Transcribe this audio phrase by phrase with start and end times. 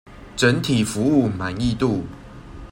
[0.35, 2.05] 整體服務滿意度